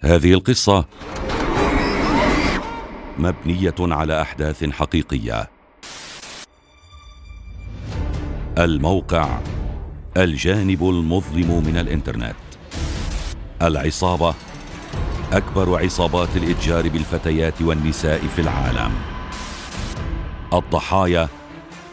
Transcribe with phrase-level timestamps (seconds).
[0.00, 0.84] هذه القصة
[3.18, 5.50] مبنية على أحداث حقيقية.
[8.58, 9.38] الموقع
[10.16, 12.36] الجانب المظلم من الإنترنت.
[13.62, 14.34] العصابة
[15.32, 18.92] أكبر عصابات الإتجار بالفتيات والنساء في العالم.
[20.52, 21.28] الضحايا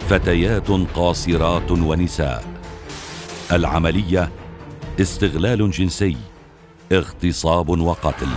[0.09, 2.43] فتيات قاصرات ونساء.
[3.51, 4.31] العملية
[4.99, 6.17] استغلال جنسي
[6.91, 8.27] اغتصاب وقتل.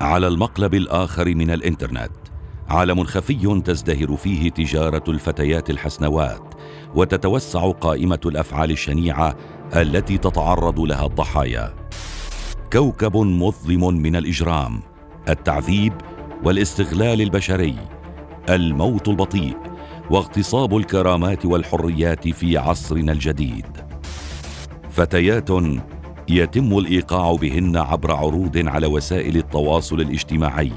[0.00, 2.10] على المقلب الآخر من الإنترنت
[2.68, 6.54] عالم خفي تزدهر فيه تجارة الفتيات الحسنوات
[6.94, 9.36] وتتوسع قائمة الأفعال الشنيعة
[9.76, 11.74] التي تتعرض لها الضحايا.
[12.72, 14.82] كوكب مظلم من الإجرام
[15.28, 15.92] التعذيب
[16.44, 17.76] والإستغلال البشري
[18.48, 19.71] الموت البطيء.
[20.10, 23.66] واغتصاب الكرامات والحريات في عصرنا الجديد.
[24.90, 25.48] فتيات
[26.28, 30.72] يتم الإيقاع بهن عبر عروض على وسائل التواصل الاجتماعي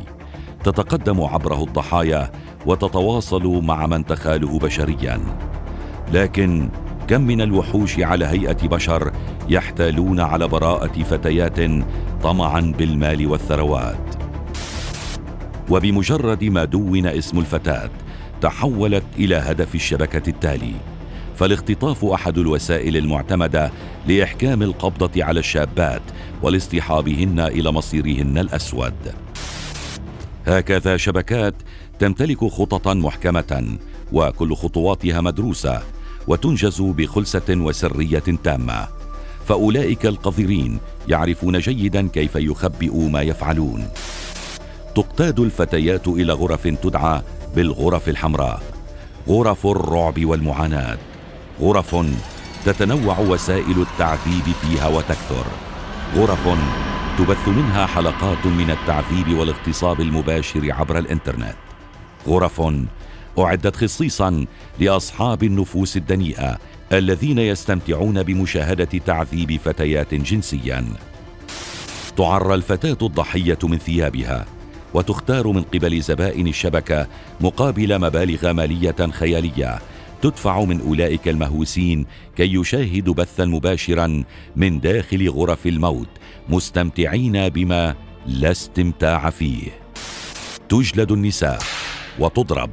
[0.63, 2.31] تتقدم عبره الضحايا
[2.65, 5.21] وتتواصل مع من تخاله بشريا.
[6.13, 6.69] لكن
[7.07, 9.11] كم من الوحوش على هيئة بشر
[9.49, 11.59] يحتالون على براءة فتيات
[12.23, 14.15] طمعا بالمال والثروات.
[15.69, 17.89] وبمجرد ما دون اسم الفتاة
[18.45, 20.73] تحولت إلى هدف الشبكة التالي
[21.35, 23.71] فالاختطاف أحد الوسائل المعتمدة
[24.07, 26.01] لإحكام القبضة على الشابات
[26.41, 28.93] ولاصطحابهن إلى مصيرهن الأسود.
[30.47, 31.53] هكذا شبكات
[31.99, 33.77] تمتلك خططا محكمة
[34.11, 35.81] وكل خطواتها مدروسة
[36.27, 38.87] وتنجز بخلسة وسرية تامة
[39.45, 43.87] فأولئك القذرين يعرفون جيدا كيف يخبئوا ما يفعلون.
[44.95, 47.21] تقتاد الفتيات إلى غرف تدعى
[47.55, 48.63] بالغرف الحمراء.
[49.27, 50.97] غرف الرعب والمعاناة.
[51.61, 51.95] غرف
[52.65, 55.45] تتنوع وسائل التعذيب فيها وتكثر.
[56.15, 56.47] غرف
[57.17, 61.55] تبث منها حلقات من التعذيب والاغتصاب المباشر عبر الإنترنت.
[62.27, 62.61] غرف
[63.39, 64.45] أعدت خصيصا
[64.79, 66.57] لأصحاب النفوس الدنيئة
[66.91, 70.85] الذين يستمتعون بمشاهدة تعذيب فتيات جنسيا.
[72.17, 74.45] تعرى الفتاة الضحية من ثيابها.
[74.95, 77.07] وتختار من قبل زبائن الشبكة
[77.41, 79.79] مقابل مبالغ مالية خيالية.
[80.21, 84.23] تدفع من أولئك المهووسين كي يشاهدوا بثا مباشرا
[84.55, 86.07] من داخل غرف الموت
[86.49, 87.95] مستمتعين بما
[88.27, 89.67] لا استمتاع فيه.
[90.69, 91.59] تجلد النساء
[92.19, 92.69] وتضرب.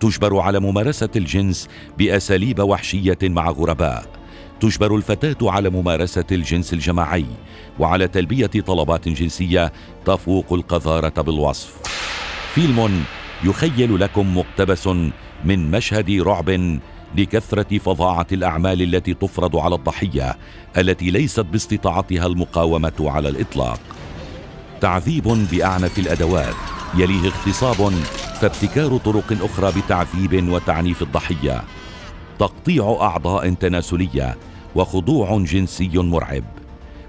[0.00, 1.68] تجبر على ممارسة الجنس
[1.98, 4.15] بأساليب وحشية مع غرباء.
[4.60, 7.26] تجبر الفتاة على ممارسة الجنس الجماعي
[7.78, 9.72] وعلى تلبية طلبات جنسية
[10.04, 11.74] تفوق القذارة بالوصف.
[12.54, 13.04] فيلم
[13.44, 14.88] يخيل لكم مقتبس
[15.44, 16.78] من مشهد رعب
[17.16, 20.36] لكثرة فظاعة الأعمال التي تفرض على الضحية
[20.76, 23.80] التي ليست باستطاعتها المقاومة على الإطلاق.
[24.80, 26.54] تعذيب بأعنف الأدوات
[26.94, 27.92] يليه اغتصاب
[28.40, 31.64] فابتكار طرق أخرى بتعذيب وتعنيف الضحية.
[32.38, 34.36] تقطيع أعضاء تناسلية
[34.74, 36.44] وخضوع جنسي مرعب.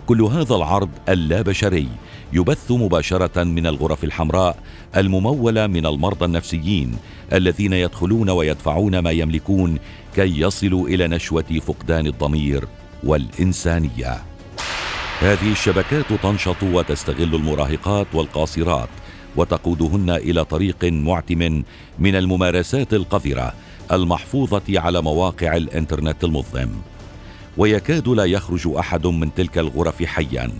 [0.08, 1.88] كل هذا العرض اللابشري
[2.34, 4.58] يبث مباشرة من الغرف الحمراء
[4.98, 6.98] الممولة من المرضى النفسيين
[7.34, 9.80] الذين يدخلون ويدفعون ما يملكون
[10.16, 12.68] كي يصلوا إلى نشوة فقدان الضمير
[13.04, 14.18] والإنسانية.
[15.20, 18.90] هذه الشبكات تنشط وتستغل المراهقات والقاصرات
[19.36, 21.64] وتقودهن إلى طريق معتم
[22.00, 23.54] من الممارسات القذرة
[23.92, 26.72] المحفوظة على مواقع الإنترنت المظلم.
[27.58, 30.52] ويكاد لا يخرج أحد من تلك الغرف حيا.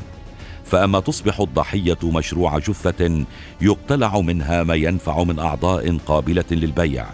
[0.66, 3.26] فأما تصبح الضحية مشروع جثة
[3.62, 7.06] يقتلع منها ما ينفع من أعضاء قابلة للبيع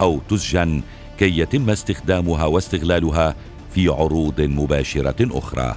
[0.00, 0.82] أو تسجن
[1.18, 3.34] كي يتم استخدامها واستغلالها
[3.74, 5.76] في عروض مباشرة أخرى.